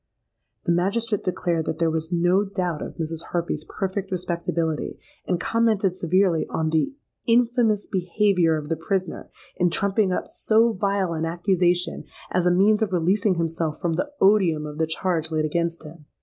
The 0.63 0.71
magistrate 0.71 1.23
declared 1.23 1.67
that 1.67 1.77
there 1.77 1.91
was 1.91 2.11
no 2.11 2.43
doubt 2.43 2.81
of 2.81 2.95
Mrs. 2.95 3.25
Harpy's 3.25 3.63
perfect 3.63 4.11
respectability, 4.11 4.97
and 5.27 5.39
commented 5.39 5.95
severely 5.95 6.47
on 6.49 6.71
the 6.71 6.95
'_infamous 7.29 7.85
behaviour 7.87 8.55
of 8.57 8.69
the 8.69 8.75
prisoner, 8.75 9.29
in 9.57 9.69
trumping 9.69 10.11
up 10.11 10.27
so 10.27 10.73
vile 10.73 11.13
an 11.13 11.25
accusation, 11.25 12.05
as 12.31 12.47
a 12.47 12.51
means 12.51 12.81
of 12.81 12.91
releasing 12.93 13.35
himself 13.35 13.79
from 13.79 13.93
the 13.93 14.09
odium 14.19 14.65
of 14.65 14.79
the 14.79 14.87
charge 14.87 15.29
laid 15.29 15.45
against 15.45 15.81
him_.' 15.83 16.03